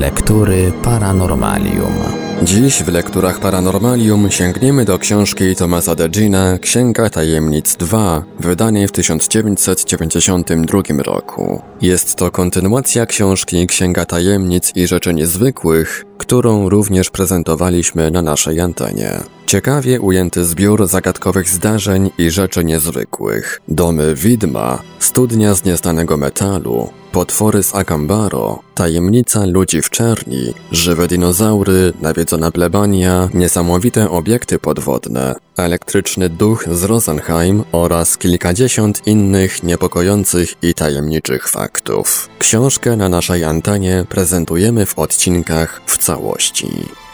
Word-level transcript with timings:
Lektury 0.00 0.72
Paranormalium. 0.84 1.92
Dziś 2.42 2.82
w 2.82 2.88
lekturach 2.88 3.40
Paranormalium 3.40 4.30
sięgniemy 4.30 4.84
do 4.84 4.98
książki 4.98 5.56
Tomasa 5.56 5.94
Degina 5.94 6.58
Księga 6.58 7.10
Tajemnic 7.10 7.76
2, 7.76 8.22
wydanej 8.40 8.88
w 8.88 8.92
1992 8.92 10.82
roku. 11.02 11.62
Jest 11.82 12.16
to 12.16 12.30
kontynuacja 12.30 13.06
książki 13.06 13.66
Księga 13.66 14.04
Tajemnic 14.04 14.72
i 14.74 14.86
Rzeczy 14.86 15.14
Niezwykłych, 15.14 16.04
którą 16.18 16.68
również 16.68 17.10
prezentowaliśmy 17.10 18.10
na 18.10 18.22
naszej 18.22 18.60
antenie. 18.60 19.20
Ciekawie 19.46 20.00
ujęty 20.00 20.44
zbiór 20.44 20.86
zagadkowych 20.88 21.48
zdarzeń 21.48 22.10
i 22.18 22.30
rzeczy 22.30 22.64
niezwykłych. 22.64 23.60
Domy 23.68 24.14
widma, 24.14 24.82
studnia 24.98 25.54
z 25.54 25.64
nieznanego 25.64 26.16
metalu, 26.16 26.88
potwory 27.12 27.62
z 27.62 27.74
Akambaro, 27.74 28.58
tajemnica 28.74 29.46
ludzi 29.46 29.82
w 29.82 29.90
czerni, 29.90 30.54
żywe 30.72 31.08
dinozaury, 31.08 31.92
nawiedzona 32.00 32.50
plebania, 32.50 33.28
niesamowite 33.34 34.10
obiekty 34.10 34.58
podwodne, 34.58 35.34
elektryczny 35.56 36.28
duch 36.28 36.64
z 36.72 36.84
Rosenheim 36.84 37.64
oraz 37.72 38.18
kilkadziesiąt 38.18 39.06
innych 39.06 39.62
niepokojących 39.62 40.54
i 40.62 40.74
tajemniczych 40.74 41.48
faktów. 41.48 42.28
Książkę 42.38 42.96
na 42.96 43.08
naszej 43.08 43.44
antenie 43.44 44.04
prezentujemy 44.08 44.86
w 44.86 44.98
odcinkach 44.98 45.82
w 45.86 45.98
całości. 45.98 47.05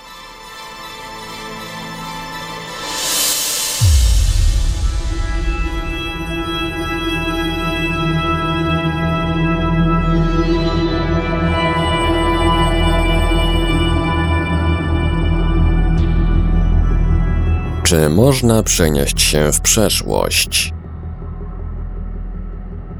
Czy 17.92 18.08
można 18.08 18.62
przenieść 18.62 19.22
się 19.22 19.52
w 19.52 19.60
przeszłość? 19.60 20.72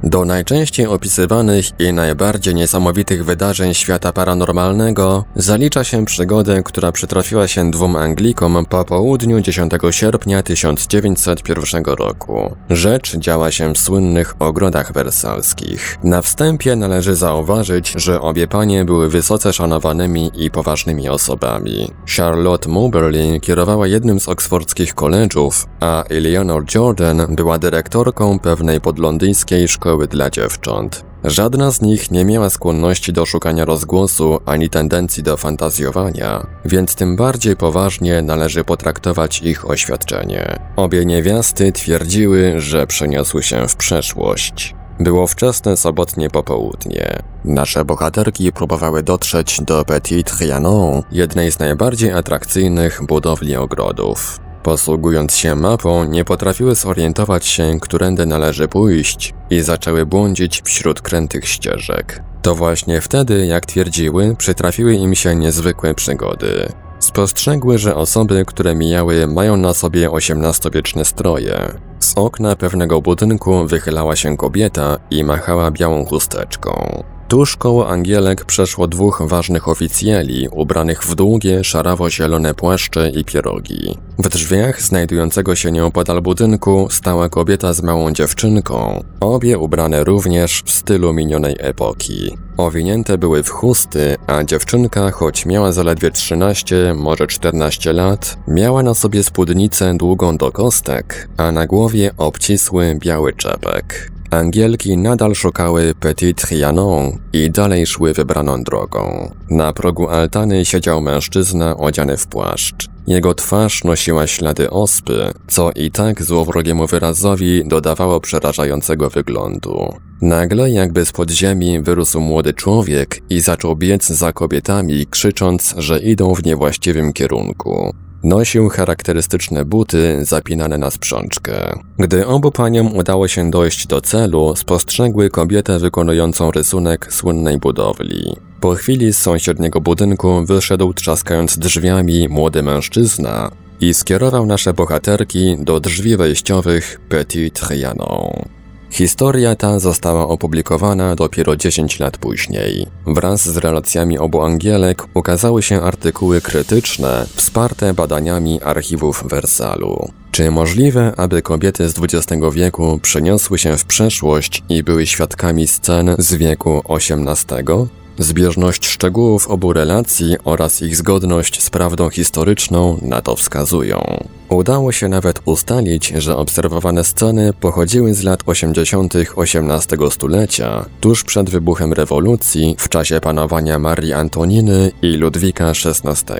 Do 0.05 0.25
najczęściej 0.25 0.86
opisywanych 0.86 1.81
i 1.81 1.92
najbardziej 1.92 2.55
niesamowitych 2.55 3.25
wydarzeń 3.25 3.75
świata 3.75 4.12
paranormalnego 4.12 5.25
zalicza 5.36 5.84
się 5.84 6.05
przygodę, 6.05 6.62
która 6.62 6.92
przytrafiła 6.92 7.48
się 7.48 7.70
dwóm 7.70 7.97
Anglikom 7.97 8.67
po 8.69 8.84
południu 8.84 9.41
10 9.41 9.73
sierpnia 9.91 10.42
1901 10.42 11.84
roku. 11.84 12.56
Rzecz 12.70 13.17
działa 13.17 13.50
się 13.50 13.75
w 13.75 13.78
słynnych 13.78 14.34
ogrodach 14.39 14.92
wersalskich. 14.92 15.98
Na 16.05 16.23
wstępie 16.23 16.77
należy 16.77 17.14
zauważyć, 17.14 17.95
że 17.97 18.20
obie 18.20 18.48
panie 18.48 18.84
były 18.84 19.08
wysoce 19.08 19.53
szanowanymi 19.53 20.30
i 20.34 20.50
poważnymi 20.50 21.08
osobami. 21.08 21.91
Charlotte 22.17 22.69
Moberly 22.69 23.41
kierowała 23.41 23.86
jednym 23.86 24.20
z 24.20 24.28
oksfordzkich 24.28 24.95
koledżów, 24.95 25.67
a 25.80 26.05
Eleanor 26.05 26.64
Jordan 26.75 27.34
była 27.36 27.58
dyrektorką 27.58 28.39
pewnej 28.39 28.80
podlondyjskiej 28.80 29.69
szkoły 29.69 29.92
szkoły 29.93 30.09
dla 30.09 30.31
dziewcząt. 30.31 31.05
Żadna 31.25 31.71
z 31.71 31.83
nich 31.83 32.11
nie 32.11 32.25
miała 32.25 32.51
skłonności 32.51 33.12
do 33.12 33.27
szukania 33.27 33.65
rozgłosu 33.65 34.41
ani 34.47 34.69
tendencji 34.69 35.23
do 35.23 35.37
fantazjowania, 35.37 36.47
więc 36.65 36.95
tym 36.95 37.17
bardziej 37.17 37.57
poważnie 37.57 38.23
należy 38.23 38.65
potraktować 38.65 39.43
ich 39.43 39.70
oświadczenie. 39.70 40.59
Obie 40.77 41.05
niewiasty 41.05 41.73
twierdziły, 41.73 42.61
że 42.61 42.87
przeniosły 42.87 43.43
się 43.43 43.69
w 43.69 43.77
przeszłość. 43.77 44.75
Było 45.01 45.27
wczesne 45.27 45.77
sobotnie 45.77 46.31
popołudnie. 46.31 47.19
Nasze 47.45 47.85
bohaterki 47.85 48.53
próbowały 48.53 49.03
dotrzeć 49.03 49.61
do 49.61 49.85
Petit 49.85 50.39
Trianon, 50.39 51.03
jednej 51.11 51.53
z 51.53 51.59
najbardziej 51.59 52.13
atrakcyjnych 52.13 53.01
budowli 53.07 53.57
ogrodów. 53.57 54.41
Posługując 54.63 55.36
się 55.36 55.55
mapą, 55.55 56.05
nie 56.05 56.24
potrafiły 56.24 56.74
zorientować 56.74 57.47
się, 57.47 57.80
którędy 57.80 58.27
należy 58.27 58.69
pójść 58.69 59.35
i 59.52 59.61
zaczęły 59.61 60.07
błądzić 60.07 60.63
wśród 60.64 61.01
krętych 61.01 61.48
ścieżek. 61.48 62.23
To 62.42 62.55
właśnie 62.55 63.01
wtedy, 63.01 63.46
jak 63.46 63.67
twierdziły, 63.67 64.36
przytrafiły 64.39 64.95
im 64.95 65.14
się 65.14 65.35
niezwykłe 65.35 65.95
przygody. 65.95 66.73
Spostrzegły, 66.98 67.79
że 67.79 67.96
osoby, 67.96 68.45
które 68.46 68.74
mijały, 68.74 69.27
mają 69.27 69.57
na 69.57 69.74
sobie 69.74 70.08
XVIII-wieczne 70.12 71.05
stroje. 71.05 71.79
Z 71.98 72.12
okna 72.17 72.57
pewnego 72.57 73.02
budynku 73.02 73.67
wychylała 73.67 74.17
się 74.17 74.36
kobieta 74.36 74.98
i 75.11 75.24
machała 75.24 75.70
białą 75.70 76.05
chusteczką. 76.05 77.05
Tuż 77.33 77.57
koło 77.57 77.89
Angielek 77.89 78.45
przeszło 78.45 78.87
dwóch 78.87 79.23
ważnych 79.27 79.69
oficjeli, 79.69 80.48
ubranych 80.48 81.05
w 81.05 81.15
długie, 81.15 81.65
szarawo-zielone 81.65 82.55
płaszcze 82.55 83.11
i 83.11 83.25
pierogi. 83.25 83.98
W 84.19 84.29
drzwiach 84.29 84.83
znajdującego 84.83 85.55
się 85.55 85.73
nieopodal 85.73 86.23
budynku 86.23 86.89
stała 86.91 87.29
kobieta 87.29 87.73
z 87.73 87.83
małą 87.83 88.13
dziewczynką, 88.13 89.05
obie 89.21 89.59
ubrane 89.59 90.05
również 90.05 90.63
w 90.65 90.71
stylu 90.71 91.13
minionej 91.13 91.57
epoki. 91.59 92.37
Owinięte 92.57 93.19
były 93.19 93.42
w 93.42 93.51
chusty, 93.51 94.17
a 94.27 94.45
dziewczynka, 94.45 95.11
choć 95.11 95.47
miała 95.47 95.73
zaledwie 95.73 96.11
13, 96.11 96.95
może 96.97 97.27
14 97.27 97.92
lat, 97.92 98.39
miała 98.48 98.83
na 98.83 98.95
sobie 98.95 99.23
spódnicę 99.23 99.95
długą 99.97 100.37
do 100.37 100.53
kostek, 100.53 101.29
a 101.37 101.53
na 101.53 101.67
głowie 101.67 102.11
obcisły 102.17 102.97
biały 103.01 103.33
czepek. 103.33 104.11
Angielki 104.33 104.97
nadal 104.97 105.35
szukały 105.35 105.95
Petit 106.01 106.43
Trianon 106.43 107.19
i 107.33 107.51
dalej 107.51 107.87
szły 107.87 108.15
wybraną 108.15 108.63
drogą. 108.63 109.31
Na 109.51 109.73
progu 109.73 110.09
altany 110.09 110.65
siedział 110.65 111.01
mężczyzna 111.01 111.77
odziany 111.77 112.17
w 112.17 112.27
płaszcz. 112.27 112.89
Jego 113.07 113.35
twarz 113.35 113.85
nosiła 113.85 114.27
ślady 114.27 114.71
ospy, 114.71 115.31
co 115.48 115.71
i 115.77 115.91
tak 115.91 116.23
złowrogiemu 116.23 116.87
wyrazowi 116.87 117.63
dodawało 117.67 118.21
przerażającego 118.21 119.11
wyglądu. 119.11 119.95
Nagle 120.23 120.71
jakby 120.71 121.05
z 121.05 121.13
podziemi 121.13 121.81
wyrósł 121.81 122.21
młody 122.21 122.55
człowiek 122.55 123.21
i 123.31 123.41
zaczął 123.41 123.77
biec 123.77 124.07
za 124.07 124.33
kobietami, 124.33 125.07
krzycząc, 125.07 125.75
że 125.79 125.98
idą 126.01 126.35
w 126.35 126.45
niewłaściwym 126.45 127.13
kierunku. 127.13 127.95
Nosił 128.25 128.69
charakterystyczne 128.69 129.65
buty 129.65 130.25
zapinane 130.25 130.79
na 130.79 130.91
sprzączkę. 130.91 131.53
Gdy 131.99 132.27
obu 132.27 132.50
paniom 132.50 132.97
udało 132.97 133.29
się 133.29 133.50
dojść 133.50 133.87
do 133.87 134.00
celu, 134.00 134.56
spostrzegły 134.56 135.31
kobietę 135.31 135.79
wykonującą 135.79 136.50
rysunek 136.50 137.12
słynnej 137.12 137.59
budowli. 137.59 138.37
Po 138.61 138.75
chwili 138.75 139.12
z 139.12 139.19
sąsiedniego 139.19 139.81
budynku 139.81 140.44
wyszedł 140.44 140.94
trzaskając 140.94 141.59
drzwiami 141.59 142.29
młody 142.29 142.62
mężczyzna 142.62 143.50
i 143.81 143.94
skierował 143.94 144.47
nasze 144.47 144.73
bohaterki 144.73 145.56
do 145.59 145.81
drzwi 145.81 146.17
wejściowych 146.17 147.00
Petit 147.09 147.61
Trianon. 147.61 148.62
Historia 148.93 149.56
ta 149.56 149.79
została 149.79 150.29
opublikowana 150.29 151.14
dopiero 151.14 151.56
10 151.56 152.00
lat 152.00 152.19
później. 152.19 152.87
Wraz 153.06 153.49
z 153.49 153.56
relacjami 153.56 154.19
obu 154.19 154.43
Angielek 154.43 155.06
ukazały 155.14 155.62
się 155.62 155.82
artykuły 155.82 156.41
krytyczne, 156.41 157.26
wsparte 157.35 157.94
badaniami 157.94 158.62
archiwów 158.62 159.25
Wersalu. 159.26 160.08
Czy 160.31 160.50
możliwe, 160.50 161.12
aby 161.17 161.43
kobiety 161.43 161.88
z 161.88 161.94
XX 161.99 162.43
wieku 162.53 162.99
przeniosły 163.03 163.58
się 163.58 163.76
w 163.76 163.85
przeszłość 163.85 164.62
i 164.69 164.82
były 164.82 165.06
świadkami 165.06 165.69
scen 165.69 166.14
z 166.19 166.35
wieku 166.35 166.82
XVIII? 166.88 167.87
Zbieżność 168.19 168.87
szczegółów 168.87 169.49
obu 169.49 169.73
relacji 169.73 170.37
oraz 170.44 170.82
ich 170.82 170.97
zgodność 170.97 171.62
z 171.62 171.70
prawdą 171.70 172.11
historyczną 172.11 172.99
na 173.03 173.23
to 173.23 173.37
wskazują. 173.37 174.25
Udało 174.52 174.93
się 174.93 175.08
nawet 175.08 175.40
ustalić, 175.44 176.08
że 176.08 176.37
obserwowane 176.37 177.05
sceny 177.05 177.52
pochodziły 177.61 178.14
z 178.14 178.23
lat 178.23 178.40
80. 178.46 179.14
XVIII 179.17 180.11
stulecia, 180.11 180.87
tuż 181.00 181.25
przed 181.25 181.50
wybuchem 181.50 181.93
rewolucji, 181.93 182.77
w 182.79 182.88
czasie 182.88 183.21
panowania 183.21 183.79
Marii 183.79 184.12
Antoniny 184.12 184.93
i 185.03 185.17
Ludwika 185.17 185.71
XVI. 185.71 186.35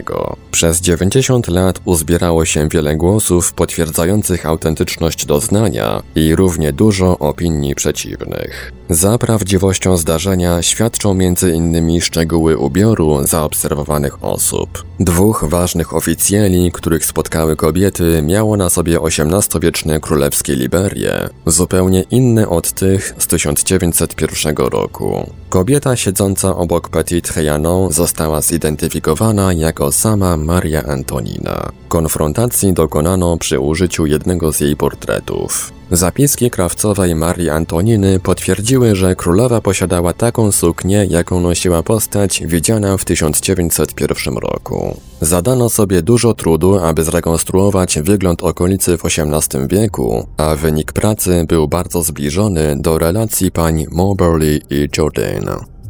Przez 0.51 0.81
90 0.81 1.49
lat 1.49 1.81
uzbierało 1.85 2.45
się 2.45 2.69
wiele 2.69 2.97
głosów 2.97 3.53
potwierdzających 3.53 4.47
autentyczność 4.47 5.27
doznania 5.27 6.03
i 6.15 6.35
równie 6.37 6.73
dużo 6.73 7.19
opinii 7.19 7.75
przeciwnych. 7.75 8.73
Za 8.91 9.19
prawdziwością 9.19 9.97
zdarzenia 9.97 10.63
świadczą 10.63 11.11
m.in. 11.11 12.01
szczegóły 12.01 12.59
ubioru 12.59 13.27
zaobserwowanych 13.27 14.25
osób. 14.25 14.85
Dwóch 15.01 15.45
ważnych 15.49 15.95
oficjeli, 15.95 16.73
których 16.73 17.05
spotkały 17.05 17.57
kobiety, 17.57 18.02
miało 18.23 18.57
na 18.57 18.71
sobie 18.71 18.99
XVIII-wieczne 19.01 20.01
królewskie 20.01 20.57
liberie, 20.57 21.29
zupełnie 21.47 22.05
inne 22.11 22.49
od 22.49 22.73
tych 22.73 23.15
z 23.19 23.27
1901 23.27 24.57
roku. 24.57 25.31
Kobieta 25.49 25.97
siedząca 25.97 26.57
obok 26.57 26.89
Petit 26.89 27.35
Trianon 27.35 27.93
została 27.93 28.41
zidentyfikowana 28.41 29.53
jako 29.53 29.93
sama 29.93 30.37
Maria 30.37 30.83
Antonina. 30.83 31.73
Konfrontacji 31.89 32.73
dokonano 32.73 33.37
przy 33.37 33.61
użyciu 33.61 34.07
jednego 34.07 34.53
z 34.53 34.61
jej 34.61 34.77
portretów. 34.77 35.73
Zapiski 35.93 36.51
krawcowej 36.51 37.15
Marii 37.15 37.51
Antoniny 37.51 38.21
potwierdziły, 38.21 38.97
że 38.97 39.17
królowa 39.17 39.61
posiadała 39.61 40.13
taką 40.13 40.53
suknię, 40.53 41.07
jaką 41.11 41.41
nosiła 41.41 41.83
postać 41.83 42.43
widziana 42.47 42.97
w 42.97 43.05
1901 43.05 44.37
roku. 44.37 44.97
Zadano 45.21 45.69
sobie 45.69 46.03
dużo 46.03 46.35
trudu, 46.35 46.79
aby 46.79 47.05
zrekonstruować 47.05 47.99
wygląd 47.99 48.43
okolicy 48.43 48.99
w 48.99 49.05
XVIII 49.05 49.69
wieku, 49.69 50.27
a 50.37 50.57
wynik 50.57 50.93
pracy 50.93 51.45
był 51.49 51.69
bardzo 51.69 52.03
zbliżony 52.03 52.77
do 52.79 52.99
relacji 52.99 53.51
pań 53.51 53.85
Moberly 53.91 54.61
i 54.71 54.89
Jourdain. 54.99 55.47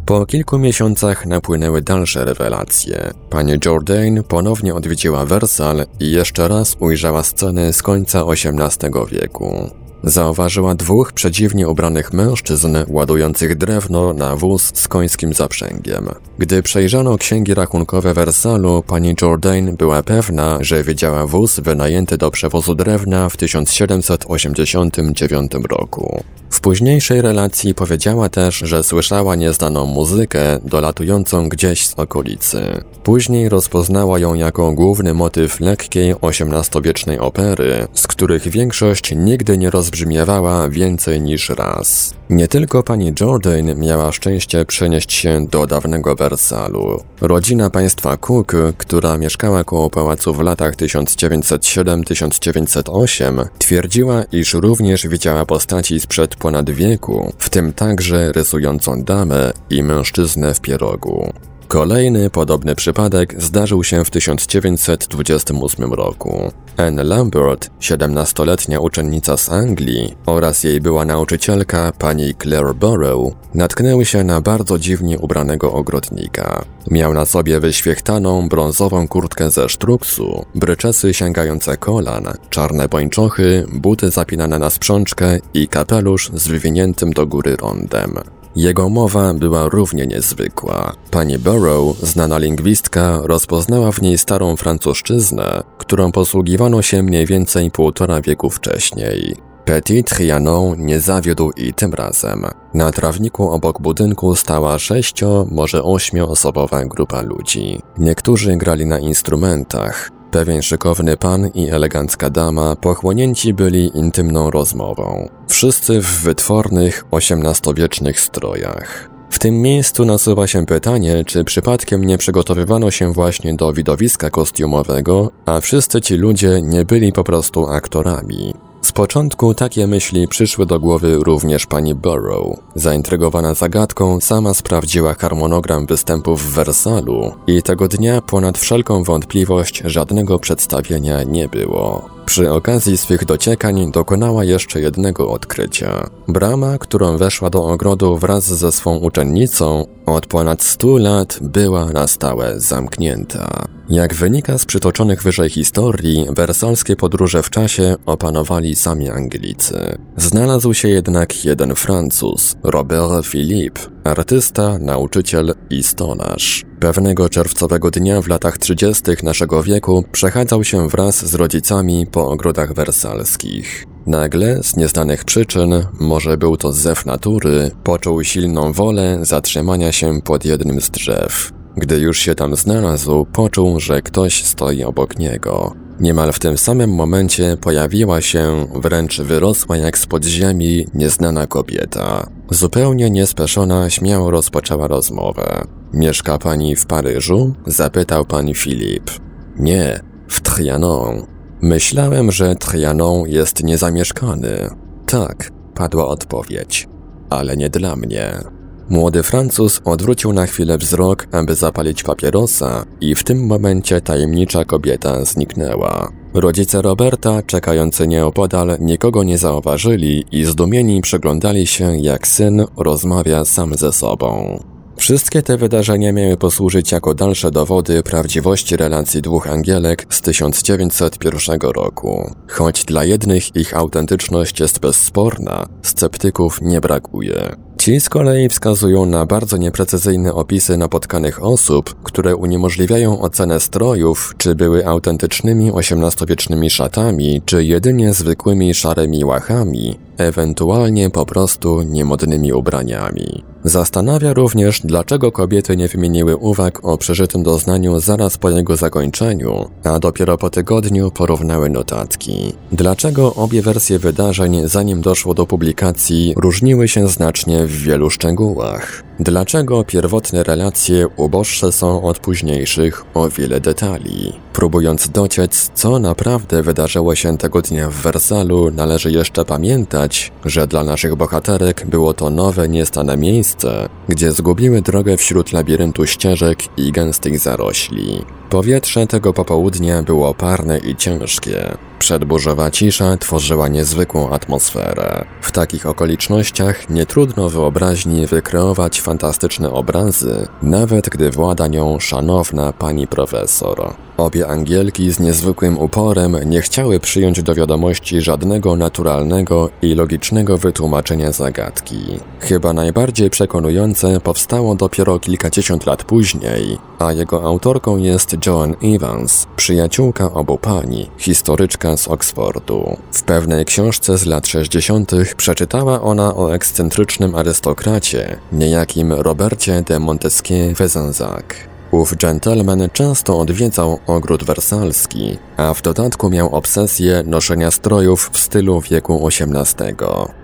Po 0.07 0.27
kilku 0.27 0.59
miesiącach 0.59 1.27
napłynęły 1.27 1.83
dalsze 1.83 2.25
rewelacje. 2.25 3.11
Pani 3.31 3.53
Jourdain 3.65 4.23
ponownie 4.23 4.75
odwiedziła 4.75 5.27
Wersal 5.27 5.87
i 6.01 6.11
jeszcze 6.11 6.49
raz 6.49 6.77
ujrzała 6.81 7.23
sceny 7.23 7.73
z 7.73 7.83
końca 7.83 8.25
XVIII 8.29 8.91
wieku. 9.11 9.82
Zauważyła 10.05 10.75
dwóch 10.75 11.13
przedziwnie 11.13 11.69
ubranych 11.69 12.13
mężczyzn 12.13 12.77
ładujących 12.89 13.57
drewno 13.57 14.13
na 14.13 14.37
wóz 14.37 14.71
z 14.75 14.89
końskim 14.89 15.33
zaprzęgiem. 15.33 16.09
Gdy 16.39 16.63
przejrzano 16.63 17.19
księgi 17.19 17.55
rachunkowe 17.55 18.15
Wersalu, 18.15 18.83
pani 18.87 19.15
Jourdain 19.23 19.77
była 19.77 20.03
pewna, 20.03 20.59
że 20.61 20.85
widziała 20.85 21.27
wóz 21.27 21.61
wynajęty 21.61 22.19
do 22.19 22.31
przewozu 22.31 22.75
drewna 22.75 23.29
w 23.29 23.37
1789 23.37 25.53
roku. 25.69 26.23
W 26.51 26.61
późniejszej 26.61 27.23
relacji 27.23 27.75
powiedziała 27.75 28.29
też, 28.29 28.59
że 28.59 28.83
słyszała 28.83 29.37
nieznaną 29.37 29.87
muzykę 29.87 30.59
dolatującą 30.65 31.49
gdzieś 31.49 31.87
z 31.87 31.95
okolicy. 31.95 32.85
Później 33.03 33.49
rozpoznała 33.49 34.19
ją 34.19 34.35
jako 34.35 34.73
główny 34.73 35.15
motyw 35.15 35.61
lekkiej 35.61 36.15
XVIII-wiecznej 36.23 37.19
opery, 37.19 37.87
z 37.95 38.07
których 38.07 38.49
większość 38.49 39.15
nigdy 39.17 39.59
nie 39.59 39.71
rozbrzmiewała 39.93 40.69
więcej 40.69 41.21
niż 41.21 41.49
raz. 41.49 42.15
Nie 42.31 42.49
tylko 42.49 42.83
pani 42.83 43.13
Jordan 43.21 43.79
miała 43.79 44.13
szczęście 44.13 44.65
przenieść 44.65 45.13
się 45.13 45.47
do 45.47 45.67
dawnego 45.67 46.17
Wersalu. 46.17 47.03
Rodzina 47.21 47.71
państwa 47.71 48.17
Cook, 48.17 48.53
która 48.79 49.19
mieszkała 49.19 49.65
koło 49.65 49.91
pałacu 49.91 50.35
w 50.35 50.41
latach 50.41 50.77
1907-1908, 50.77 53.47
twierdziła, 53.59 54.23
iż 54.33 54.55
również 54.55 55.09
widziała 55.09 55.47
postaci 55.47 56.01
sprzed 56.01 56.37
ponad 56.37 56.71
wieku, 56.71 57.33
w 57.39 57.51
tym 57.51 57.73
także 57.73 58.33
rysującą 58.33 59.03
damę 59.03 59.53
i 59.71 59.83
mężczyznę 59.83 60.55
w 60.55 60.61
pierogu. 60.61 61.33
Kolejny 61.73 62.31
podobny 62.31 62.75
przypadek 62.75 63.43
zdarzył 63.43 63.85
się 63.85 64.05
w 64.05 64.11
1928 64.11 65.93
roku. 65.93 66.53
Anne 66.77 67.05
Lambert, 67.05 67.71
17-letnia 67.81 68.81
uczennica 68.81 69.37
z 69.37 69.51
Anglii 69.51 70.15
oraz 70.27 70.65
jej 70.65 70.81
była 70.81 71.05
nauczycielka 71.05 71.93
pani 71.99 72.35
Claire 72.43 72.75
Burrow 72.75 73.33
natknęły 73.55 74.05
się 74.05 74.25
na 74.25 74.41
bardzo 74.41 74.79
dziwnie 74.79 75.19
ubranego 75.19 75.73
ogrodnika. 75.73 76.65
Miał 76.91 77.15
na 77.15 77.27
sobie 77.27 77.61
wyświechtaną 77.61 78.49
brązową 78.49 79.09
kurtkę 79.09 79.51
ze 79.51 79.69
sztruksu, 79.69 80.45
bryczesy 80.55 81.15
sięgające 81.15 81.77
kolan, 81.77 82.25
czarne 82.51 82.89
pończochy, 82.89 83.67
buty 83.73 84.11
zapinane 84.11 84.59
na 84.59 84.71
sprzączkę 84.71 85.39
i 85.55 85.69
kapelusz 85.69 86.31
z 86.35 86.49
wywiniętym 86.49 87.13
do 87.13 87.27
góry 87.27 87.57
rondem. 87.57 88.19
Jego 88.57 88.89
mowa 88.89 89.35
była 89.35 89.69
równie 89.69 90.07
niezwykła. 90.07 90.93
Pani 91.11 91.39
Burrow, 91.39 91.97
znana 91.99 92.39
lingwistka, 92.39 93.21
rozpoznała 93.25 93.93
w 93.93 94.03
niej 94.03 94.19
starą 94.19 94.57
francuszczyznę, 94.57 95.63
którą 95.79 96.13
posługiwano 96.13 96.83
się 96.83 97.03
mniej 97.03 97.27
więcej 97.27 97.71
półtora 97.71 98.21
wieku 98.21 98.51
wcześniej. 98.51 99.37
Petit 99.65 100.09
Trianon 100.09 100.87
nie 100.87 101.01
zawiódł 101.01 101.51
i 101.51 101.75
tym 101.75 101.95
razem. 101.95 102.47
Na 102.75 102.93
trawniku 102.93 103.51
obok 103.51 103.81
budynku 103.81 104.37
stała 104.37 104.79
sześcio, 104.79 105.47
może 105.51 105.83
ośmioosobowa 105.83 106.85
grupa 106.85 107.23
ludzi. 107.23 107.83
Niektórzy 107.99 108.57
grali 108.57 108.87
na 108.87 108.99
instrumentach, 108.99 110.11
Pewien 110.33 110.63
szykowny 110.63 111.17
pan 111.17 111.47
i 111.55 111.71
elegancka 111.71 112.31
dama 112.31 112.77
pochłonięci 112.77 113.55
byli 113.55 113.99
intymną 113.99 114.51
rozmową. 114.51 115.29
Wszyscy 115.49 116.01
w 116.01 116.23
wytwornych, 116.23 117.05
XVIII-wiecznych 117.13 118.21
strojach. 118.21 119.11
W 119.31 119.39
tym 119.39 119.55
miejscu 119.55 120.05
nasuwa 120.05 120.47
się 120.47 120.67
pytanie, 120.67 121.25
czy 121.25 121.45
przypadkiem 121.45 122.05
nie 122.05 122.19
przygotowywano 122.19 122.91
się 122.91 123.13
właśnie 123.13 123.55
do 123.55 123.73
widowiska 123.73 124.31
kostiumowego, 124.31 125.31
a 125.47 125.61
wszyscy 125.61 126.01
ci 126.01 126.15
ludzie 126.15 126.63
nie 126.63 126.85
byli 126.85 127.13
po 127.13 127.25
prostu 127.25 127.67
aktorami. 127.67 128.55
Z 128.83 128.93
początku 128.93 129.55
takie 129.55 129.87
myśli 129.87 130.29
przyszły 130.29 130.67
do 130.67 130.81
głowy 130.81 131.17
również 131.17 131.67
pani 131.67 131.95
Burrow. 131.95 132.57
Zaintrygowana 132.75 133.55
zagadką, 133.55 134.21
sama 134.21 134.55
sprawdziła 134.55 135.15
harmonogram 135.15 135.87
występów 135.87 136.43
w 136.43 136.55
Wersalu 136.55 137.33
i 137.47 137.63
tego 137.63 137.89
dnia 137.89 138.21
ponad 138.21 138.59
wszelką 138.59 139.05
wątpliwość 139.05 139.83
żadnego 139.85 140.39
przedstawienia 140.39 141.23
nie 141.23 141.49
było. 141.49 142.11
Przy 142.27 142.51
okazji 142.51 142.99
swych 142.99 143.25
dociekań 143.25 143.93
dokonała 143.93 144.45
jeszcze 144.45 144.81
jednego 144.81 145.31
odkrycia. 145.31 146.11
Brama, 146.29 146.79
którą 146.79 147.17
weszła 147.17 147.51
do 147.51 147.65
ogrodu 147.65 148.17
wraz 148.17 148.45
ze 148.45 148.73
swą 148.73 148.97
uczennicą, 148.97 149.87
od 150.07 150.27
ponad 150.27 150.63
stu 150.63 150.97
lat 150.97 151.39
była 151.43 151.85
na 151.85 152.07
stałe 152.07 152.61
zamknięta. 152.61 153.67
Jak 153.89 154.15
wynika 154.15 154.59
z 154.59 154.65
przytoczonych 154.65 155.23
wyżej 155.23 155.51
historii, 155.51 156.27
wersalskie 156.37 156.97
podróże 156.97 157.43
w 157.43 157.51
czasie 157.51 157.97
opanowali 158.07 158.77
sami 158.77 159.11
Anglicy. 159.11 159.99
Znalazł 160.17 160.75
się 160.75 160.89
jednak 160.89 161.45
jeden 161.45 161.75
Francuz, 161.75 162.57
Robert 162.63 163.27
Philippe, 163.27 163.81
artysta, 164.05 164.79
nauczyciel 164.79 165.55
i 165.71 165.83
stolarz. 165.83 166.65
Pewnego 166.81 167.29
czerwcowego 167.29 167.91
dnia 167.91 168.21
w 168.21 168.29
latach 168.29 168.59
30. 168.59 169.03
naszego 169.23 169.63
wieku 169.63 170.05
przechadzał 170.13 170.65
się 170.65 170.89
wraz 170.89 171.27
z 171.27 171.35
rodzicami 171.35 172.07
po 172.07 172.31
ogrodach 172.31 172.75
wersalskich. 172.75 173.87
Nagle, 174.07 174.63
z 174.63 174.77
nieznanych 174.77 175.25
przyczyn, 175.25 175.87
może 176.01 176.37
był 176.37 176.57
to 176.57 176.73
zew 176.73 177.07
natury, 177.07 177.71
poczuł 177.85 178.25
silną 178.25 178.73
wolę 178.73 179.19
zatrzymania 179.23 179.93
się 179.93 180.21
pod 180.21 180.45
jednym 180.45 180.81
z 180.81 180.91
drzew. 180.91 181.53
Gdy 181.77 181.99
już 181.99 182.19
się 182.19 182.35
tam 182.35 182.57
znalazł, 182.57 183.27
poczuł, 183.33 183.81
że 183.81 184.03
ktoś 184.03 184.45
stoi 184.45 184.85
obok 184.85 185.19
niego. 185.19 185.82
Niemal 186.01 186.33
w 186.33 186.39
tym 186.39 186.59
samym 186.59 186.91
momencie 186.91 187.57
pojawiła 187.61 188.21
się, 188.21 188.67
wręcz 188.75 189.21
wyrosła 189.21 189.77
jak 189.77 189.99
z 189.99 190.07
podziemi, 190.07 190.87
nieznana 190.95 191.47
kobieta. 191.47 192.27
Zupełnie 192.51 193.11
niespeszona 193.11 193.91
śmiało 193.91 194.31
rozpoczęła 194.31 194.87
rozmowę. 194.89 195.65
Mieszka 195.93 196.39
pani 196.39 196.77
w 196.77 196.87
Paryżu? 196.87 197.55
Zapytał 197.67 198.25
pan 198.25 198.55
Filip. 198.55 199.11
Nie, 199.59 200.01
w 200.29 200.41
Trianon. 200.41 201.27
Myślałem, 201.63 202.33
że 202.33 202.55
Trianon 202.55 203.29
jest 203.29 203.63
niezamieszkany. 203.65 204.71
Tak, 205.07 205.51
padła 205.75 206.07
odpowiedź. 206.07 206.89
Ale 207.31 207.57
nie 207.57 207.71
dla 207.71 207.97
mnie. 207.97 208.41
Młody 208.89 209.23
Francuz 209.23 209.81
odwrócił 209.85 210.33
na 210.33 210.47
chwilę 210.47 210.79
wzrok, 210.79 211.27
aby 211.33 211.55
zapalić 211.55 212.03
papierosa 212.03 212.85
i 213.01 213.15
w 213.15 213.25
tym 213.25 213.47
momencie 213.47 214.01
tajemnicza 214.01 214.65
kobieta 214.65 215.25
zniknęła. 215.25 216.13
Rodzice 216.35 216.83
Roberta, 216.83 217.43
czekający 217.43 218.09
nieopodal, 218.09 218.77
nikogo 218.81 219.23
nie 219.23 219.39
zauważyli 219.39 220.25
i 220.33 220.45
zdumieni 220.45 221.01
przyglądali 221.01 221.67
się, 221.67 221.97
jak 221.97 222.27
syn 222.27 222.65
rozmawia 222.77 223.45
sam 223.45 223.75
ze 223.75 223.93
sobą. 223.93 224.59
Wszystkie 224.97 225.43
te 225.43 225.57
wydarzenia 225.57 226.13
miały 226.13 226.37
posłużyć 226.37 226.93
jako 226.93 227.15
dalsze 227.15 227.51
dowody 227.51 228.03
prawdziwości 228.03 228.77
relacji 228.77 229.23
dwóch 229.23 229.47
angielek 229.47 230.07
z 230.11 230.21
1901 230.21 231.61
roku. 231.61 232.35
Choć 232.49 232.85
dla 232.85 233.05
jednych 233.05 233.57
ich 233.57 233.77
autentyczność 233.77 234.61
jest 234.61 234.81
bezsporna, 234.81 235.67
sceptyków 235.83 236.61
nie 236.61 236.81
brakuje. 236.81 237.57
Ci 237.79 238.01
z 238.01 238.09
kolei 238.09 238.49
wskazują 238.49 239.07
na 239.07 239.27
bardzo 239.27 239.57
nieprecyzyjne 239.57 240.35
opisy 240.35 240.77
napotkanych 240.77 241.43
osób, 241.45 241.95
które 242.03 242.37
uniemożliwiają 242.37 243.21
ocenę 243.21 243.61
strojów, 243.61 244.35
czy 244.39 244.55
były 244.55 244.87
autentycznymi 244.87 245.73
XVIII-wiecznymi 245.75 246.71
szatami, 246.71 247.43
czy 247.45 247.65
jedynie 247.65 248.15
zwykłymi 248.15 248.75
szarymi 248.75 249.25
łachami, 249.25 249.99
ewentualnie 250.19 251.11
po 251.11 251.27
prostu 251.27 251.83
niemodnymi 251.83 252.53
ubraniami. 252.53 253.45
Zastanawia 253.65 254.33
również, 254.33 254.81
dlaczego 254.85 255.33
kobiety 255.33 255.77
nie 255.77 255.89
wymieniły 255.89 256.37
uwag 256.37 256.85
o 256.85 256.99
przeżytym 256.99 257.43
doznaniu 257.43 258.01
zaraz 258.01 258.39
po 258.39 258.51
jego 258.51 258.77
zakończeniu, 258.77 259.71
a 259.85 259.99
dopiero 259.99 260.39
po 260.39 260.51
tygodniu 260.51 261.11
porównały 261.11 261.71
notatki. 261.71 262.53
Dlaczego 262.73 263.35
obie 263.35 263.63
wersje 263.63 263.99
wydarzeń, 263.99 264.61
zanim 264.65 265.01
doszło 265.01 265.35
do 265.35 265.47
publikacji, 265.47 266.35
różniły 266.37 266.89
się 266.89 267.09
znacznie 267.09 267.62
w 267.67 267.83
wielu 267.83 268.11
szczegółach. 268.11 269.03
Dlaczego 269.21 269.85
pierwotne 269.85 270.43
relacje 270.43 271.09
uboższe 271.09 271.73
są 271.73 272.03
od 272.03 272.19
późniejszych 272.19 273.05
o 273.15 273.29
wiele 273.29 273.61
detali? 273.61 274.33
Próbując 274.53 275.09
dociec, 275.09 275.71
co 275.75 275.99
naprawdę 275.99 276.63
wydarzyło 276.63 277.15
się 277.15 277.39
tego 277.39 277.63
dnia 277.63 277.91
w 277.91 277.95
Wersalu, 277.95 278.71
należy 278.71 279.11
jeszcze 279.11 279.45
pamiętać, 279.45 280.33
że 280.45 280.67
dla 280.67 280.85
naszych 280.85 281.15
bohaterek 281.17 281.87
było 281.87 282.15
to 282.15 282.31
nowe, 282.31 282.69
niestane 282.69 283.17
miejsce, 283.17 283.89
gdzie 284.09 284.33
zgubiły 284.33 284.83
drogę 284.83 285.17
wśród 285.17 285.53
labiryntu 285.53 286.07
ścieżek 286.07 286.59
i 286.79 286.93
gęstych 286.93 287.39
zarośli. 287.39 288.25
Powietrze 288.51 289.07
tego 289.07 289.33
popołudnia 289.33 290.03
było 290.03 290.35
parne 290.35 290.79
i 290.79 290.97
ciężkie. 290.97 291.77
Przedburzowa 291.99 292.71
cisza 292.71 293.17
tworzyła 293.17 293.69
niezwykłą 293.69 294.31
atmosferę. 294.31 295.25
W 295.43 295.53
takich 295.53 295.87
okolicznościach 295.87 296.91
nie 296.91 297.07
trudno 297.07 297.49
wyobraźni 297.53 298.27
wykreować 298.27 299.01
fantastyczne 299.01 299.71
obrazy, 299.71 300.47
nawet 300.63 301.09
gdy 301.09 301.31
włada 301.31 301.67
nią 301.67 302.01
szanowna 302.01 302.73
pani 302.73 303.07
profesor. 303.07 303.95
Obie 304.17 304.49
angielki 304.49 305.11
z 305.11 305.21
niezwykłym 305.21 305.79
uporem 305.79 306.37
nie 306.47 306.61
chciały 306.61 307.01
przyjąć 307.01 307.43
do 307.43 307.55
wiadomości 307.55 308.21
żadnego 308.21 308.77
naturalnego 308.77 309.71
i 309.83 309.95
logicznego 309.95 310.59
wytłumaczenia 310.59 311.33
zagadki. 311.33 311.99
Chyba 312.41 312.73
najbardziej 312.73 313.31
przekonujące 313.31 314.21
powstało 314.21 314.75
dopiero 314.75 315.19
kilkadziesiąt 315.19 315.87
lat 315.87 316.05
później, 316.05 316.79
a 316.99 317.13
jego 317.13 317.43
autorką 317.43 317.97
jest 317.97 318.47
Joan 318.47 318.75
Evans, 318.83 319.47
przyjaciółka 319.57 320.33
obu 320.33 320.59
pani, 320.59 321.11
historyczka 321.19 321.97
z 321.97 322.09
Oxfordu. 322.09 322.97
W 323.13 323.23
pewnej 323.23 323.65
książce 323.65 324.19
z 324.19 324.27
lat 324.27 324.47
60. 324.47 325.13
przeczytała 325.37 326.03
ona 326.03 326.35
o 326.35 326.55
ekscentrycznym 326.55 327.35
arystokracie, 327.43 328.37
niejakim 328.53 329.13
Robercie 329.13 329.83
de 329.83 329.99
Montesquieu 329.99 330.75
Fezenzac. 330.75 331.45
Ów 331.91 332.17
gentleman 332.17 332.89
często 332.93 333.41
odwiedzał 333.41 333.99
ogród 334.07 334.45
wersalski, 334.45 335.39
a 335.57 335.75
w 335.75 335.83
dodatku 335.83 336.31
miał 336.31 336.55
obsesję 336.55 337.23
noszenia 337.27 337.71
strojów 337.71 338.31
w 338.33 338.39
stylu 338.39 338.81
wieku 338.81 339.29
XVIII. 339.29 339.95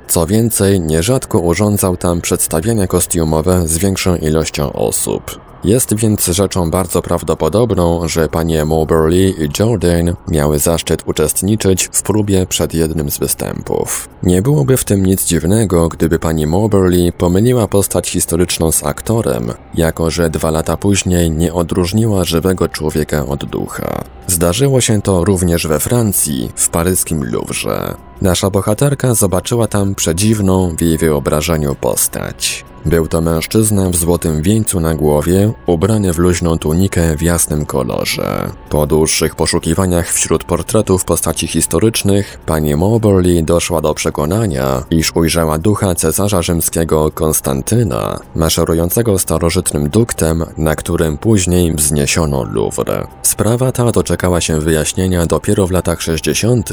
Co 0.08 0.26
więcej, 0.26 0.80
nierzadko 0.80 1.38
urządzał 1.38 1.96
tam 1.96 2.20
przedstawienia 2.20 2.86
kostiumowe 2.86 3.68
z 3.68 3.78
większą 3.78 4.16
ilością 4.16 4.72
osób. 4.72 5.47
Jest 5.64 5.94
więc 5.94 6.26
rzeczą 6.26 6.70
bardzo 6.70 7.02
prawdopodobną, 7.02 8.08
że 8.08 8.28
panie 8.28 8.64
Moberly 8.64 9.30
i 9.30 9.48
Jordan 9.58 10.14
miały 10.28 10.58
zaszczyt 10.58 11.02
uczestniczyć 11.06 11.88
w 11.92 12.02
próbie 12.02 12.46
przed 12.46 12.74
jednym 12.74 13.10
z 13.10 13.18
występów. 13.18 14.08
Nie 14.22 14.42
byłoby 14.42 14.76
w 14.76 14.84
tym 14.84 15.06
nic 15.06 15.24
dziwnego, 15.24 15.88
gdyby 15.88 16.18
pani 16.18 16.46
Moberly 16.46 17.12
pomyliła 17.12 17.68
postać 17.68 18.10
historyczną 18.10 18.72
z 18.72 18.84
aktorem, 18.84 19.52
jako 19.74 20.10
że 20.10 20.30
dwa 20.30 20.50
lata 20.50 20.76
później 20.76 21.30
nie 21.30 21.54
odróżniła 21.54 22.24
żywego 22.24 22.68
człowieka 22.68 23.26
od 23.26 23.44
ducha. 23.44 24.04
Zdarzyło 24.26 24.80
się 24.80 25.02
to 25.02 25.24
również 25.24 25.66
we 25.66 25.80
Francji, 25.80 26.50
w 26.56 26.68
paryskim 26.68 27.24
Louvre. 27.24 28.07
Nasza 28.22 28.50
bohaterka 28.50 29.14
zobaczyła 29.14 29.66
tam 29.66 29.94
przedziwną 29.94 30.76
w 30.76 30.80
jej 30.80 30.98
wyobrażeniu 30.98 31.74
postać. 31.74 32.64
Był 32.86 33.08
to 33.08 33.20
mężczyzna 33.20 33.90
w 33.90 33.96
złotym 33.96 34.42
wieńcu 34.42 34.80
na 34.80 34.94
głowie, 34.94 35.52
ubrany 35.66 36.12
w 36.12 36.18
luźną 36.18 36.58
tunikę 36.58 37.16
w 37.16 37.22
jasnym 37.22 37.66
kolorze. 37.66 38.50
Po 38.70 38.86
dłuższych 38.86 39.34
poszukiwaniach 39.34 40.12
wśród 40.12 40.44
portretów 40.44 41.04
postaci 41.04 41.46
historycznych, 41.46 42.38
pani 42.46 42.76
Moberly 42.76 43.42
doszła 43.42 43.80
do 43.80 43.94
przekonania, 43.94 44.84
iż 44.90 45.16
ujrzała 45.16 45.58
ducha 45.58 45.94
cesarza 45.94 46.42
rzymskiego 46.42 47.10
Konstantyna, 47.10 48.20
maszerującego 48.34 49.18
starożytnym 49.18 49.88
duktem, 49.88 50.44
na 50.56 50.74
którym 50.74 51.18
później 51.18 51.74
wzniesiono 51.74 52.44
Louvre. 52.44 53.06
Sprawa 53.22 53.72
ta 53.72 53.92
doczekała 53.92 54.40
się 54.40 54.60
wyjaśnienia 54.60 55.26
dopiero 55.26 55.66
w 55.66 55.70
latach 55.70 56.02
60., 56.02 56.70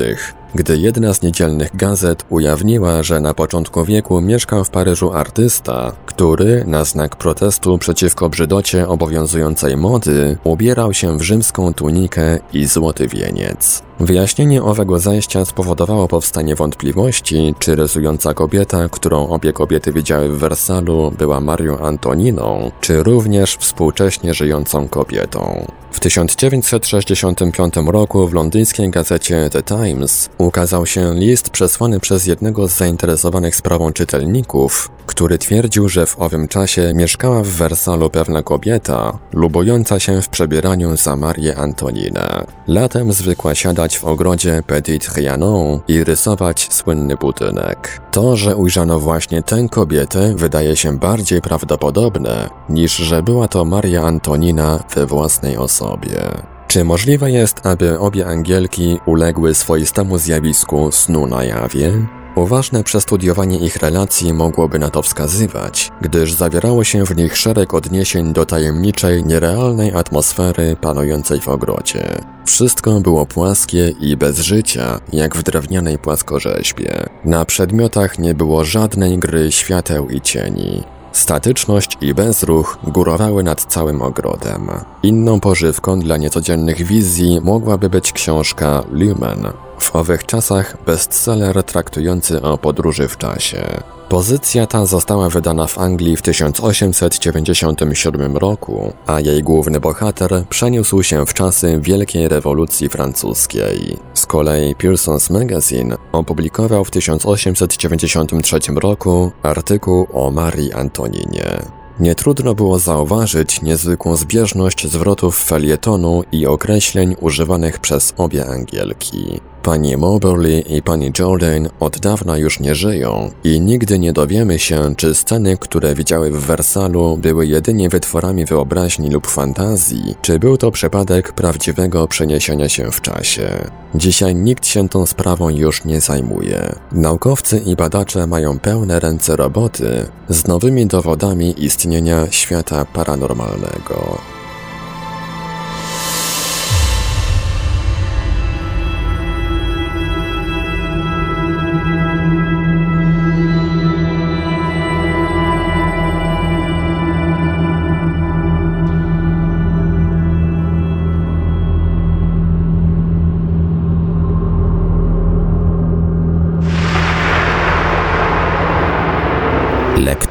gdy 0.55 0.77
jedna 0.77 1.13
z 1.13 1.21
niedzielnych 1.35 1.75
gazet 1.75 2.25
ujawniła, 2.29 3.03
że 3.03 3.19
na 3.19 3.33
początku 3.33 3.85
wieku 3.85 4.21
mieszkał 4.21 4.63
w 4.63 4.69
Paryżu 4.69 5.13
artysta, 5.13 5.91
który, 6.05 6.63
na 6.67 6.83
znak 6.83 7.15
protestu 7.15 7.77
przeciwko 7.77 8.29
brzydocie 8.29 8.87
obowiązującej 8.87 9.77
mody, 9.77 10.37
ubierał 10.43 10.93
się 10.93 11.17
w 11.17 11.21
rzymską 11.21 11.73
tunikę 11.73 12.39
i 12.53 12.65
złoty 12.65 13.07
wieniec. 13.07 13.83
Wyjaśnienie 13.99 14.63
owego 14.63 14.99
zajścia 14.99 15.45
spowodowało 15.45 16.07
powstanie 16.07 16.55
wątpliwości, 16.55 17.55
czy 17.59 17.75
rysująca 17.75 18.33
kobieta, 18.33 18.89
którą 18.89 19.27
obie 19.27 19.53
kobiety 19.53 19.91
widziały 19.91 20.29
w 20.29 20.37
Wersalu, 20.37 21.11
była 21.17 21.41
Marią 21.41 21.77
Antoniną, 21.77 22.71
czy 22.81 23.03
również 23.03 23.57
współcześnie 23.57 24.33
żyjącą 24.33 24.87
kobietą. 24.87 25.65
W 25.95 25.99
1965 25.99 27.73
roku 27.87 28.27
w 28.27 28.33
londyńskiej 28.33 28.89
gazecie 28.89 29.49
The 29.51 29.63
Times 29.63 30.29
ukazał 30.37 30.85
się 30.85 31.13
list 31.13 31.49
przesłany 31.49 31.99
przez 31.99 32.25
jednego 32.25 32.67
z 32.67 32.77
zainteresowanych 32.77 33.55
sprawą 33.55 33.93
czytelników, 33.93 34.89
który 35.05 35.37
twierdził, 35.37 35.89
że 35.89 36.05
w 36.05 36.19
owym 36.19 36.47
czasie 36.47 36.93
mieszkała 36.95 37.43
w 37.43 37.47
Wersalu 37.47 38.09
pewna 38.09 38.43
kobieta, 38.43 39.19
lubująca 39.33 39.99
się 39.99 40.21
w 40.21 40.29
przebieraniu 40.29 40.97
za 40.97 41.15
Marię 41.15 41.57
Antoninę. 41.57 42.45
Latem 42.67 43.13
zwykła 43.13 43.55
w 43.93 44.05
ogrodzie 44.05 44.63
Petit 44.67 45.13
Trianon 45.13 45.79
i 45.87 46.03
rysować 46.03 46.67
słynny 46.73 47.15
budynek. 47.15 48.01
To, 48.11 48.35
że 48.35 48.55
ujrzano 48.55 48.99
właśnie 48.99 49.43
tę 49.43 49.67
kobietę, 49.71 50.33
wydaje 50.35 50.75
się 50.75 50.97
bardziej 50.97 51.41
prawdopodobne, 51.41 52.49
niż 52.69 52.95
że 52.95 53.23
była 53.23 53.47
to 53.47 53.65
Maria 53.65 54.01
Antonina 54.01 54.79
we 54.95 55.05
własnej 55.05 55.57
osobie. 55.57 56.21
Czy 56.67 56.83
możliwe 56.83 57.31
jest, 57.31 57.65
aby 57.65 57.99
obie 57.99 58.27
angielki 58.27 58.99
uległy 59.05 59.55
swoistemu 59.55 60.17
zjawisku 60.17 60.91
snu 60.91 61.27
na 61.27 61.43
jawie? 61.43 61.91
Uważne 62.35 62.83
przestudiowanie 62.83 63.57
ich 63.57 63.75
relacji 63.75 64.33
mogłoby 64.33 64.79
na 64.79 64.89
to 64.89 65.01
wskazywać, 65.01 65.91
gdyż 66.01 66.33
zawierało 66.33 66.83
się 66.83 67.05
w 67.05 67.17
nich 67.17 67.37
szereg 67.37 67.73
odniesień 67.73 68.33
do 68.33 68.45
tajemniczej, 68.45 69.25
nierealnej 69.25 69.93
atmosfery 69.93 70.75
panującej 70.81 71.41
w 71.41 71.47
ogrodzie. 71.49 72.21
Wszystko 72.45 72.99
było 72.99 73.25
płaskie 73.25 73.89
i 73.99 74.17
bez 74.17 74.39
życia, 74.39 74.99
jak 75.13 75.35
w 75.35 75.43
drewnianej 75.43 75.97
płaskorzeźbie. 75.97 77.05
Na 77.25 77.45
przedmiotach 77.45 78.19
nie 78.19 78.33
było 78.33 78.65
żadnej 78.65 79.17
gry 79.17 79.51
świateł 79.51 80.09
i 80.09 80.21
cieni. 80.21 80.83
Statyczność 81.11 81.97
i 82.01 82.13
bezruch 82.13 82.77
górowały 82.83 83.43
nad 83.43 83.61
całym 83.61 84.01
ogrodem. 84.01 84.69
Inną 85.03 85.39
pożywką 85.39 85.99
dla 85.99 86.17
niecodziennych 86.17 86.83
wizji 86.83 87.39
mogłaby 87.43 87.89
być 87.89 88.11
książka 88.11 88.83
Lumen, 88.91 89.47
w 89.79 89.95
owych 89.95 90.25
czasach 90.25 90.77
bestseller 90.85 91.63
traktujący 91.63 92.41
o 92.41 92.57
podróży 92.57 93.07
w 93.07 93.17
czasie. 93.17 93.81
Pozycja 94.09 94.67
ta 94.67 94.85
została 94.85 95.29
wydana 95.29 95.67
w 95.67 95.77
Anglii 95.77 96.17
w 96.17 96.21
1897 96.21 98.37
roku, 98.37 98.93
a 99.07 99.19
jej 99.19 99.43
główny 99.43 99.79
bohater 99.79 100.43
przeniósł 100.49 101.03
się 101.03 101.25
w 101.25 101.33
czasy 101.33 101.79
Wielkiej 101.81 102.27
Rewolucji 102.27 102.89
Francuskiej. 102.89 103.97
Z 104.13 104.25
kolei 104.25 104.75
Pearson's 104.75 105.33
Magazine 105.33 105.97
opublikował 106.11 106.85
w 106.85 106.91
1893 106.91 108.59
roku 108.75 109.31
artykuł 109.43 110.07
o 110.13 110.31
Marii 110.31 110.73
Antoninie. 110.73 111.61
Nie 111.99 112.15
trudno 112.15 112.55
było 112.55 112.79
zauważyć 112.79 113.61
niezwykłą 113.61 114.15
zbieżność 114.15 114.87
zwrotów 114.87 115.43
felietonu 115.43 116.23
i 116.31 116.45
określeń 116.45 117.15
używanych 117.21 117.79
przez 117.79 118.13
obie 118.17 118.45
Angielki. 118.45 119.41
Pani 119.65 119.97
Moberly 119.97 120.59
i 120.59 120.81
pani 120.81 121.11
Jordan 121.19 121.69
od 121.79 121.99
dawna 121.99 122.37
już 122.37 122.59
nie 122.59 122.75
żyją 122.75 123.31
i 123.43 123.61
nigdy 123.61 123.99
nie 123.99 124.13
dowiemy 124.13 124.59
się, 124.59 124.95
czy 124.95 125.15
sceny, 125.15 125.57
które 125.57 125.95
widziały 125.95 126.31
w 126.31 126.45
Wersalu, 126.45 127.17
były 127.17 127.47
jedynie 127.47 127.89
wytworami 127.89 128.45
wyobraźni 128.45 129.09
lub 129.09 129.27
fantazji, 129.27 130.15
czy 130.21 130.39
był 130.39 130.57
to 130.57 130.71
przypadek 130.71 131.33
prawdziwego 131.33 132.07
przeniesienia 132.07 132.69
się 132.69 132.91
w 132.91 133.01
czasie. 133.01 133.49
Dzisiaj 133.95 134.35
nikt 134.35 134.67
się 134.67 134.89
tą 134.89 135.05
sprawą 135.05 135.49
już 135.49 135.85
nie 135.85 136.01
zajmuje. 136.01 136.75
Naukowcy 136.91 137.57
i 137.57 137.75
badacze 137.75 138.27
mają 138.27 138.59
pełne 138.59 138.99
ręce 138.99 139.35
roboty 139.35 140.05
z 140.29 140.47
nowymi 140.47 140.85
dowodami 140.85 141.63
istnienia 141.63 142.27
świata 142.31 142.85
paranormalnego. 142.85 144.34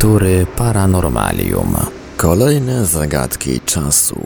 Lektury 0.04 0.46
para 0.56 0.72
Paranormalium. 0.72 1.76
Kolejne 2.16 2.86
zagadki 2.86 3.60
czasu. 3.60 4.20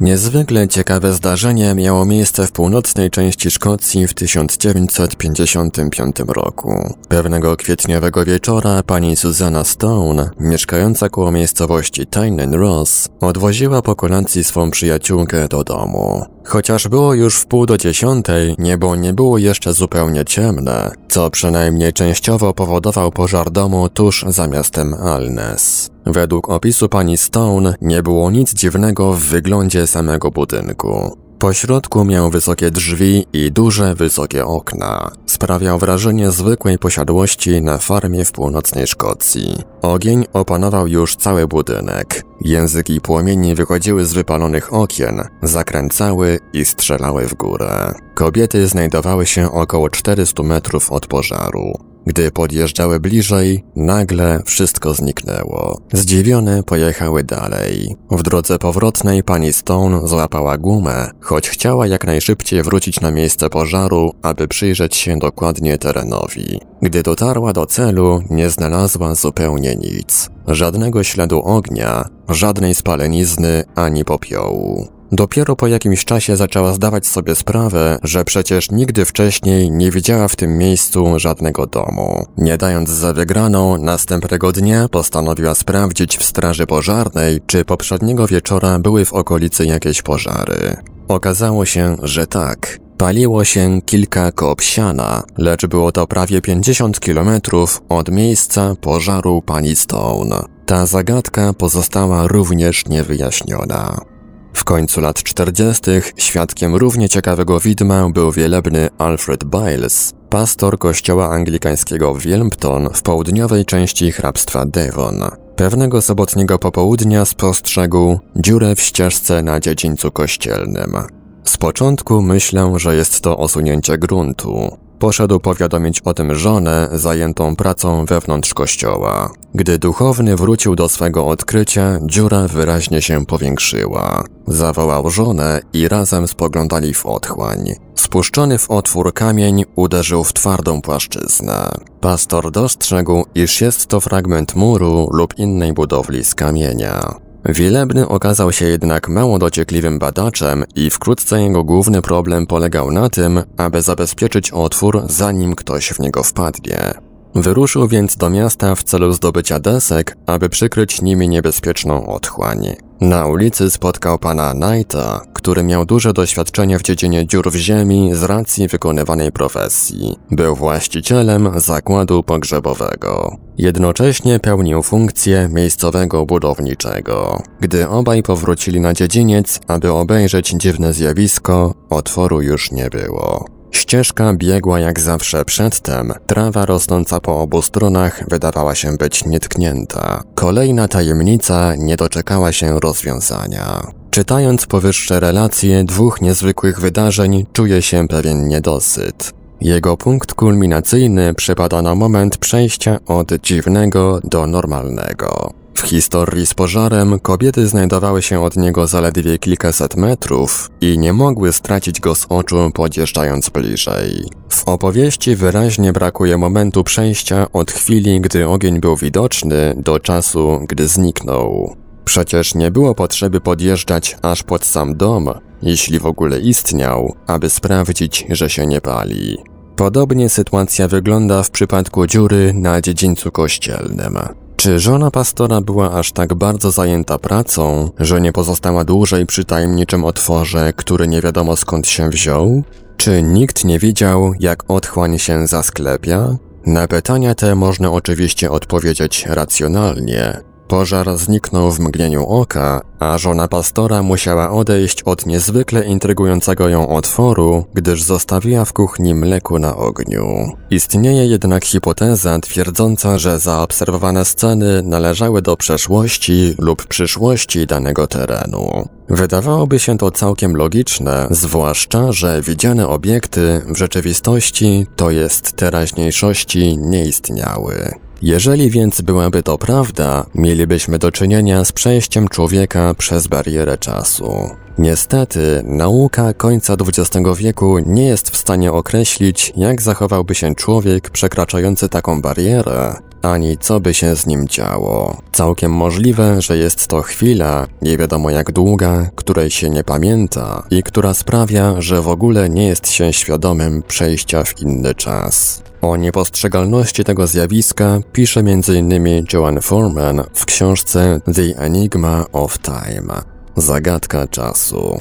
Niezwykle 0.00 0.68
ciekawe 0.68 1.12
zdarzenie 1.12 1.74
miało 1.74 2.04
miejsce 2.04 2.46
w 2.46 2.52
północnej 2.52 3.10
części 3.10 3.50
Szkocji 3.50 4.06
w 4.06 4.14
1955 4.14 6.16
roku. 6.28 6.94
Pewnego 7.08 7.56
kwietniowego 7.56 8.24
wieczora 8.24 8.82
pani 8.82 9.16
Susanna 9.16 9.64
Stone, 9.64 10.30
mieszkająca 10.40 11.08
koło 11.08 11.32
miejscowości 11.32 12.06
Tynen 12.06 12.54
Ross, 12.54 13.08
odwoziła 13.20 13.82
po 13.82 13.96
kolacji 13.96 14.44
swą 14.44 14.70
przyjaciółkę 14.70 15.48
do 15.48 15.64
domu. 15.64 16.35
Chociaż 16.46 16.88
było 16.88 17.14
już 17.14 17.36
w 17.36 17.46
pół 17.46 17.66
do 17.66 17.78
dziesiątej, 17.78 18.54
niebo 18.58 18.96
nie 18.96 19.12
było 19.12 19.38
jeszcze 19.38 19.72
zupełnie 19.72 20.24
ciemne, 20.24 20.90
co 21.08 21.30
przynajmniej 21.30 21.92
częściowo 21.92 22.54
powodował 22.54 23.10
pożar 23.10 23.50
domu 23.50 23.88
tuż 23.88 24.24
za 24.28 24.46
miastem 24.46 24.94
Alnes. 24.94 25.90
Według 26.06 26.50
opisu 26.50 26.88
pani 26.88 27.16
Stone 27.16 27.74
nie 27.80 28.02
było 28.02 28.30
nic 28.30 28.54
dziwnego 28.54 29.12
w 29.12 29.20
wyglądzie 29.20 29.86
samego 29.86 30.30
budynku. 30.30 31.16
Po 31.38 31.52
środku 31.52 32.04
miał 32.04 32.30
wysokie 32.30 32.70
drzwi 32.70 33.26
i 33.32 33.52
duże, 33.52 33.94
wysokie 33.94 34.46
okna. 34.46 35.10
Sprawiał 35.36 35.78
wrażenie 35.78 36.30
zwykłej 36.30 36.78
posiadłości 36.78 37.62
na 37.62 37.78
farmie 37.78 38.24
w 38.24 38.32
północnej 38.32 38.86
Szkocji. 38.86 39.62
Ogień 39.82 40.24
opanował 40.32 40.86
już 40.86 41.16
cały 41.16 41.46
budynek. 41.46 42.24
Języki 42.40 43.00
płomieni 43.00 43.54
wychodziły 43.54 44.04
z 44.04 44.12
wypalonych 44.12 44.74
okien, 44.74 45.22
zakręcały 45.42 46.38
i 46.52 46.64
strzelały 46.64 47.28
w 47.28 47.34
górę. 47.34 47.94
Kobiety 48.14 48.66
znajdowały 48.66 49.26
się 49.26 49.52
około 49.52 49.90
400 49.90 50.42
metrów 50.42 50.92
od 50.92 51.06
pożaru. 51.06 51.85
Gdy 52.06 52.30
podjeżdżały 52.30 53.00
bliżej, 53.00 53.64
nagle 53.76 54.42
wszystko 54.44 54.94
zniknęło. 54.94 55.80
Zdziwione 55.92 56.62
pojechały 56.62 57.24
dalej. 57.24 57.96
W 58.10 58.22
drodze 58.22 58.58
powrotnej 58.58 59.22
pani 59.22 59.52
Stone 59.52 60.08
złapała 60.08 60.58
gumę, 60.58 61.10
choć 61.20 61.48
chciała 61.48 61.86
jak 61.86 62.06
najszybciej 62.06 62.62
wrócić 62.62 63.00
na 63.00 63.10
miejsce 63.10 63.50
pożaru, 63.50 64.12
aby 64.22 64.48
przyjrzeć 64.48 64.96
się 64.96 65.18
dokładnie 65.18 65.78
terenowi. 65.78 66.60
Gdy 66.82 67.02
dotarła 67.02 67.52
do 67.52 67.66
celu, 67.66 68.22
nie 68.30 68.50
znalazła 68.50 69.14
zupełnie 69.14 69.76
nic. 69.76 70.30
Żadnego 70.48 71.04
śladu 71.04 71.42
ognia, 71.42 72.08
żadnej 72.28 72.74
spalenizny 72.74 73.64
ani 73.74 74.04
popiołu. 74.04 74.95
Dopiero 75.12 75.56
po 75.56 75.66
jakimś 75.66 76.04
czasie 76.04 76.36
zaczęła 76.36 76.72
zdawać 76.72 77.06
sobie 77.06 77.34
sprawę, 77.34 77.98
że 78.02 78.24
przecież 78.24 78.70
nigdy 78.70 79.04
wcześniej 79.04 79.70
nie 79.70 79.90
widziała 79.90 80.28
w 80.28 80.36
tym 80.36 80.58
miejscu 80.58 81.18
żadnego 81.18 81.66
domu. 81.66 82.26
Nie 82.38 82.58
dając 82.58 82.90
za 82.90 83.12
wygraną, 83.12 83.78
następnego 83.78 84.52
dnia 84.52 84.88
postanowiła 84.88 85.54
sprawdzić 85.54 86.18
w 86.18 86.24
straży 86.24 86.66
pożarnej, 86.66 87.40
czy 87.46 87.64
poprzedniego 87.64 88.26
wieczora 88.26 88.78
były 88.78 89.04
w 89.04 89.12
okolicy 89.12 89.66
jakieś 89.66 90.02
pożary. 90.02 90.76
Okazało 91.08 91.64
się, 91.64 91.96
że 92.02 92.26
tak. 92.26 92.78
Paliło 92.98 93.44
się 93.44 93.80
kilka 93.82 94.32
kop 94.32 94.60
siana, 94.60 95.22
lecz 95.38 95.66
było 95.66 95.92
to 95.92 96.06
prawie 96.06 96.40
50 96.40 97.00
kilometrów 97.00 97.82
od 97.88 98.10
miejsca 98.10 98.74
pożaru 98.80 99.42
pani 99.42 99.76
Stone. 99.76 100.42
Ta 100.66 100.86
zagadka 100.86 101.52
pozostała 101.52 102.26
również 102.26 102.86
niewyjaśniona. 102.86 104.15
W 104.56 104.64
końcu 104.64 105.00
lat 105.00 105.22
40. 105.22 105.90
świadkiem 106.16 106.76
równie 106.76 107.08
ciekawego 107.08 107.60
widma 107.60 108.08
był 108.08 108.32
wielebny 108.32 108.88
Alfred 108.98 109.44
Biles, 109.44 110.14
pastor 110.30 110.78
kościoła 110.78 111.30
anglikańskiego 111.30 112.14
w 112.14 112.22
Wilmington 112.22 112.88
w 112.94 113.02
południowej 113.02 113.64
części 113.64 114.12
hrabstwa 114.12 114.66
Devon. 114.66 115.24
Pewnego 115.56 116.02
sobotniego 116.02 116.58
popołudnia 116.58 117.24
spostrzegł 117.24 118.18
dziurę 118.36 118.74
w 118.74 118.80
ścieżce 118.80 119.42
na 119.42 119.60
dziedzińcu 119.60 120.10
kościelnym. 120.10 120.96
Z 121.44 121.56
początku 121.56 122.22
myślę, 122.22 122.72
że 122.76 122.96
jest 122.96 123.20
to 123.20 123.38
osunięcie 123.38 123.98
gruntu. 123.98 124.78
Poszedł 124.98 125.40
powiadomić 125.40 126.00
o 126.00 126.14
tym 126.14 126.34
żonę 126.34 126.88
zajętą 126.92 127.56
pracą 127.56 128.04
wewnątrz 128.04 128.54
kościoła. 128.54 129.30
Gdy 129.54 129.78
duchowny 129.78 130.36
wrócił 130.36 130.76
do 130.76 130.88
swego 130.88 131.26
odkrycia, 131.26 131.98
dziura 132.02 132.48
wyraźnie 132.48 133.02
się 133.02 133.26
powiększyła. 133.26 134.24
Zawołał 134.46 135.10
żonę 135.10 135.60
i 135.72 135.88
razem 135.88 136.28
spoglądali 136.28 136.94
w 136.94 137.06
otchłań. 137.06 137.74
Spuszczony 137.94 138.58
w 138.58 138.70
otwór 138.70 139.14
kamień 139.14 139.64
uderzył 139.76 140.24
w 140.24 140.32
twardą 140.32 140.82
płaszczyznę. 140.82 141.70
Pastor 142.00 142.50
dostrzegł, 142.50 143.24
iż 143.34 143.60
jest 143.60 143.86
to 143.86 144.00
fragment 144.00 144.56
muru 144.56 145.08
lub 145.12 145.38
innej 145.38 145.72
budowli 145.72 146.24
z 146.24 146.34
kamienia. 146.34 147.25
Wielebny 147.48 148.08
okazał 148.08 148.52
się 148.52 148.66
jednak 148.66 149.08
mało 149.08 149.38
dociekliwym 149.38 149.98
badaczem 149.98 150.64
i 150.74 150.90
wkrótce 150.90 151.42
jego 151.42 151.64
główny 151.64 152.02
problem 152.02 152.46
polegał 152.46 152.90
na 152.90 153.08
tym, 153.08 153.42
aby 153.56 153.82
zabezpieczyć 153.82 154.50
otwór 154.50 155.02
zanim 155.08 155.54
ktoś 155.54 155.88
w 155.88 156.00
niego 156.00 156.22
wpadnie. 156.22 156.94
Wyruszył 157.34 157.88
więc 157.88 158.16
do 158.16 158.30
miasta 158.30 158.74
w 158.74 158.82
celu 158.82 159.12
zdobycia 159.12 159.60
desek, 159.60 160.16
aby 160.26 160.48
przykryć 160.48 161.02
nimi 161.02 161.28
niebezpieczną 161.28 162.06
otchłań. 162.06 162.76
Na 163.00 163.26
ulicy 163.26 163.70
spotkał 163.70 164.18
pana 164.18 164.52
Knighta, 164.52 165.20
który 165.32 165.62
miał 165.62 165.84
duże 165.84 166.12
doświadczenie 166.12 166.78
w 166.78 166.82
dziedzinie 166.82 167.26
dziur 167.26 167.50
w 167.50 167.56
ziemi 167.56 168.10
z 168.14 168.22
racji 168.22 168.68
wykonywanej 168.68 169.32
profesji. 169.32 170.16
Był 170.30 170.56
właścicielem 170.56 171.60
zakładu 171.60 172.22
pogrzebowego. 172.22 173.36
Jednocześnie 173.58 174.40
pełnił 174.40 174.82
funkcję 174.82 175.48
miejscowego 175.52 176.26
budowniczego. 176.26 177.42
Gdy 177.60 177.88
obaj 177.88 178.22
powrócili 178.22 178.80
na 178.80 178.94
dziedziniec, 178.94 179.60
aby 179.66 179.92
obejrzeć 179.92 180.50
dziwne 180.50 180.92
zjawisko, 180.92 181.74
otworu 181.90 182.42
już 182.42 182.72
nie 182.72 182.90
było. 182.90 183.55
Ścieżka 183.76 184.34
biegła 184.34 184.80
jak 184.80 185.00
zawsze 185.00 185.44
przedtem, 185.44 186.12
trawa 186.26 186.66
rosnąca 186.66 187.20
po 187.20 187.40
obu 187.40 187.62
stronach 187.62 188.28
wydawała 188.28 188.74
się 188.74 188.96
być 188.96 189.24
nietknięta. 189.24 190.22
Kolejna 190.34 190.88
tajemnica 190.88 191.74
nie 191.74 191.96
doczekała 191.96 192.52
się 192.52 192.80
rozwiązania. 192.80 193.86
Czytając 194.10 194.66
powyższe 194.66 195.20
relacje 195.20 195.84
dwóch 195.84 196.20
niezwykłych 196.20 196.80
wydarzeń, 196.80 197.46
czuje 197.52 197.82
się 197.82 198.08
pewien 198.08 198.48
niedosyt. 198.48 199.32
Jego 199.60 199.96
punkt 199.96 200.34
kulminacyjny 200.34 201.34
przypada 201.34 201.82
na 201.82 201.94
moment 201.94 202.38
przejścia 202.38 202.98
od 203.06 203.32
dziwnego 203.42 204.20
do 204.24 204.46
normalnego. 204.46 205.50
W 205.76 205.82
historii 205.82 206.46
z 206.46 206.54
pożarem 206.54 207.20
kobiety 207.20 207.66
znajdowały 207.66 208.22
się 208.22 208.42
od 208.42 208.56
niego 208.56 208.86
zaledwie 208.86 209.38
kilkaset 209.38 209.96
metrów 209.96 210.70
i 210.80 210.98
nie 210.98 211.12
mogły 211.12 211.52
stracić 211.52 212.00
go 212.00 212.14
z 212.14 212.26
oczu 212.28 212.70
podjeżdżając 212.74 213.50
bliżej. 213.50 214.24
W 214.48 214.68
opowieści 214.68 215.36
wyraźnie 215.36 215.92
brakuje 215.92 216.38
momentu 216.38 216.84
przejścia 216.84 217.46
od 217.52 217.70
chwili, 217.70 218.20
gdy 218.20 218.48
ogień 218.48 218.80
był 218.80 218.96
widoczny, 218.96 219.74
do 219.76 220.00
czasu, 220.00 220.60
gdy 220.68 220.88
zniknął. 220.88 221.76
Przecież 222.04 222.54
nie 222.54 222.70
było 222.70 222.94
potrzeby 222.94 223.40
podjeżdżać 223.40 224.16
aż 224.22 224.42
pod 224.42 224.64
sam 224.64 224.96
dom, 224.96 225.28
jeśli 225.62 225.98
w 225.98 226.06
ogóle 226.06 226.40
istniał, 226.40 227.14
aby 227.26 227.50
sprawdzić, 227.50 228.26
że 228.30 228.50
się 228.50 228.66
nie 228.66 228.80
pali. 228.80 229.36
Podobnie 229.76 230.28
sytuacja 230.28 230.88
wygląda 230.88 231.42
w 231.42 231.50
przypadku 231.50 232.06
dziury 232.06 232.52
na 232.54 232.80
dziedzińcu 232.80 233.30
kościelnym. 233.30 234.18
Czy 234.56 234.78
żona 234.78 235.10
pastora 235.10 235.60
była 235.60 235.92
aż 235.92 236.12
tak 236.12 236.34
bardzo 236.34 236.70
zajęta 236.70 237.18
pracą, 237.18 237.90
że 237.98 238.20
nie 238.20 238.32
pozostała 238.32 238.84
dłużej 238.84 239.26
przy 239.26 239.44
tajemniczym 239.44 240.04
otworze, 240.04 240.72
który 240.76 241.08
nie 241.08 241.20
wiadomo 241.20 241.56
skąd 241.56 241.88
się 241.88 242.08
wziął? 242.08 242.62
Czy 242.96 243.22
nikt 243.22 243.64
nie 243.64 243.78
widział, 243.78 244.32
jak 244.40 244.70
otchłań 244.70 245.18
się 245.18 245.46
zasklepia? 245.46 246.36
Na 246.66 246.88
pytania 246.88 247.34
te 247.34 247.54
można 247.54 247.90
oczywiście 247.90 248.50
odpowiedzieć 248.50 249.26
racjonalnie, 249.26 250.40
Pożar 250.68 251.18
zniknął 251.18 251.70
w 251.70 251.80
mgnieniu 251.80 252.26
oka, 252.26 252.80
a 252.98 253.18
żona 253.18 253.48
pastora 253.48 254.02
musiała 254.02 254.50
odejść 254.50 255.02
od 255.02 255.26
niezwykle 255.26 255.84
intrygującego 255.84 256.68
ją 256.68 256.88
otworu, 256.88 257.64
gdyż 257.74 258.02
zostawiła 258.02 258.64
w 258.64 258.72
kuchni 258.72 259.14
mleku 259.14 259.58
na 259.58 259.76
ogniu. 259.76 260.52
Istnieje 260.70 261.26
jednak 261.26 261.64
hipoteza 261.64 262.38
twierdząca, 262.38 263.18
że 263.18 263.38
zaobserwowane 263.38 264.24
sceny 264.24 264.82
należały 264.82 265.42
do 265.42 265.56
przeszłości 265.56 266.54
lub 266.58 266.86
przyszłości 266.86 267.66
danego 267.66 268.06
terenu. 268.06 268.88
Wydawałoby 269.08 269.78
się 269.78 269.98
to 269.98 270.10
całkiem 270.10 270.56
logiczne, 270.56 271.28
zwłaszcza, 271.30 272.12
że 272.12 272.42
widziane 272.42 272.88
obiekty 272.88 273.62
w 273.68 273.76
rzeczywistości, 273.76 274.86
to 274.96 275.10
jest 275.10 275.52
teraźniejszości, 275.52 276.78
nie 276.78 277.04
istniały. 277.04 278.05
Jeżeli 278.22 278.70
więc 278.70 279.00
byłaby 279.00 279.42
to 279.42 279.58
prawda, 279.58 280.26
mielibyśmy 280.34 280.98
do 280.98 281.12
czynienia 281.12 281.64
z 281.64 281.72
przejściem 281.72 282.28
człowieka 282.28 282.94
przez 282.94 283.26
barierę 283.26 283.78
czasu. 283.78 284.50
Niestety, 284.78 285.62
nauka 285.64 286.34
końca 286.34 286.74
XX 286.74 287.28
wieku 287.36 287.78
nie 287.78 288.06
jest 288.06 288.30
w 288.30 288.36
stanie 288.36 288.72
określić, 288.72 289.52
jak 289.56 289.82
zachowałby 289.82 290.34
się 290.34 290.54
człowiek 290.54 291.10
przekraczający 291.10 291.88
taką 291.88 292.22
barierę, 292.22 292.96
ani 293.22 293.58
co 293.58 293.80
by 293.80 293.94
się 293.94 294.16
z 294.16 294.26
nim 294.26 294.48
działo. 294.48 295.20
Całkiem 295.32 295.72
możliwe, 295.72 296.42
że 296.42 296.56
jest 296.56 296.88
to 296.88 297.02
chwila, 297.02 297.66
nie 297.82 297.98
wiadomo 297.98 298.30
jak 298.30 298.52
długa, 298.52 299.10
której 299.14 299.50
się 299.50 299.70
nie 299.70 299.84
pamięta 299.84 300.62
i 300.70 300.82
która 300.82 301.14
sprawia, 301.14 301.80
że 301.80 302.02
w 302.02 302.08
ogóle 302.08 302.48
nie 302.50 302.66
jest 302.66 302.90
się 302.90 303.12
świadomym 303.12 303.82
przejścia 303.82 304.44
w 304.44 304.60
inny 304.60 304.94
czas. 304.94 305.65
O 305.82 305.96
niepostrzegalności 305.96 307.04
tego 307.04 307.26
zjawiska 307.26 307.98
pisze 308.12 308.40
m.in. 308.40 309.24
Joan 309.32 309.60
Foreman 309.60 310.22
w 310.34 310.44
książce 310.44 311.20
The 311.34 311.58
Enigma 311.58 312.24
of 312.32 312.58
Time 312.58 313.36
zagadka 313.56 314.26
czasu. 314.26 315.00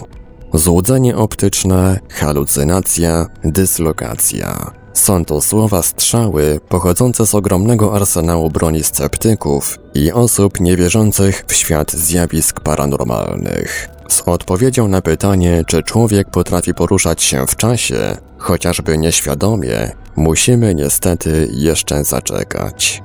Złudzenie 0.54 1.18
optyczne, 1.18 2.00
halucynacja, 2.10 3.26
dyslokacja. 3.44 4.72
Są 4.94 5.26
to 5.26 5.42
słowa 5.42 5.82
strzały 5.82 6.60
pochodzące 6.70 7.26
z 7.26 7.36
ogromnego 7.36 7.96
arsenału 7.96 8.50
broni 8.50 8.84
sceptyków 8.84 9.78
i 9.94 10.12
osób 10.12 10.60
niewierzących 10.60 11.44
w 11.48 11.54
świat 11.54 11.92
zjawisk 11.92 12.60
paranormalnych. 12.60 13.90
Z 14.10 14.22
odpowiedzią 14.22 14.88
na 14.88 15.02
pytanie, 15.02 15.64
czy 15.68 15.84
człowiek 15.84 16.30
potrafi 16.30 16.74
poruszać 16.74 17.24
się 17.24 17.48
w 17.48 17.56
czasie, 17.56 18.18
chociażby 18.38 18.98
nieświadomie, 18.98 19.92
musimy 20.16 20.76
niestety 20.76 21.48
jeszcze 21.52 22.04
zaczekać. 22.04 23.04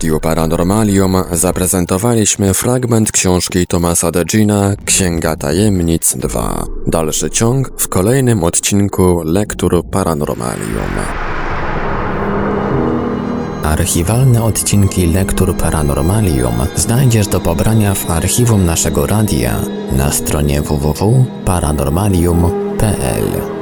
Radiu 0.00 0.20
Paranormalium 0.20 1.16
zaprezentowaliśmy 1.32 2.54
fragment 2.54 3.12
książki 3.12 3.66
Tomasa 3.66 4.10
Degina 4.10 4.74
Księga 4.84 5.36
Tajemnic 5.36 6.16
2. 6.16 6.64
Dalszy 6.86 7.30
ciąg 7.30 7.70
w 7.76 7.88
kolejnym 7.88 8.44
odcinku 8.44 9.22
Lektur 9.24 9.82
Paranormalium. 9.90 10.90
Archiwalne 13.64 14.44
odcinki 14.44 15.06
Lektur 15.06 15.56
Paranormalium 15.56 16.54
znajdziesz 16.76 17.26
do 17.26 17.40
pobrania 17.40 17.94
w 17.94 18.10
archiwum 18.10 18.64
naszego 18.64 19.06
radia 19.06 19.54
na 19.92 20.12
stronie 20.12 20.62
www.paranormalium.pl. 20.62 23.59